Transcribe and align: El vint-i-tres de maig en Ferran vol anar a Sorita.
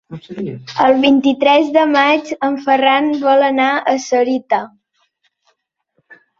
El 0.85 0.95
vint-i-tres 1.03 1.69
de 1.75 1.83
maig 1.91 2.33
en 2.49 2.57
Ferran 2.65 3.13
vol 3.27 3.47
anar 3.51 3.69
a 3.95 3.95
Sorita. 4.09 4.63